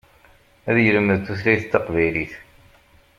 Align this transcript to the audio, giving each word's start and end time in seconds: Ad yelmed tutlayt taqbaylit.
Ad 0.69 0.77
yelmed 0.85 1.19
tutlayt 1.25 1.65
taqbaylit. 1.71 2.33